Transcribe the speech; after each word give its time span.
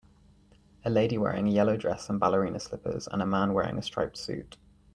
A 0.83 0.89
lady 0.89 1.15
wearing 1.19 1.47
a 1.47 1.51
yellow 1.51 1.77
dress 1.77 2.09
and 2.09 2.19
ballerina 2.19 2.59
slippers, 2.59 3.05
and 3.11 3.21
a 3.21 3.25
man 3.27 3.53
wearing 3.53 3.77
a 3.77 3.83
striped 3.83 4.17
suit. 4.17 4.57